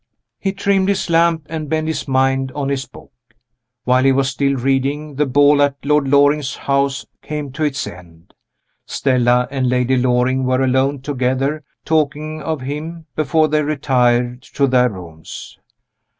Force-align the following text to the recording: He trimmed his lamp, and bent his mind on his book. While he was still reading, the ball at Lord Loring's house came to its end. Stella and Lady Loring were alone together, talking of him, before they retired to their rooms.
He 0.39 0.51
trimmed 0.51 0.89
his 0.89 1.11
lamp, 1.11 1.45
and 1.47 1.69
bent 1.69 1.87
his 1.87 2.07
mind 2.07 2.51
on 2.53 2.69
his 2.69 2.87
book. 2.87 3.11
While 3.83 4.03
he 4.03 4.11
was 4.11 4.29
still 4.29 4.55
reading, 4.55 5.13
the 5.13 5.27
ball 5.27 5.61
at 5.61 5.75
Lord 5.85 6.07
Loring's 6.07 6.55
house 6.55 7.05
came 7.21 7.51
to 7.51 7.63
its 7.63 7.85
end. 7.85 8.33
Stella 8.87 9.47
and 9.51 9.69
Lady 9.69 9.97
Loring 9.97 10.43
were 10.43 10.63
alone 10.63 11.01
together, 11.01 11.63
talking 11.85 12.41
of 12.41 12.61
him, 12.61 13.05
before 13.15 13.47
they 13.47 13.61
retired 13.61 14.41
to 14.41 14.65
their 14.65 14.89
rooms. 14.89 15.59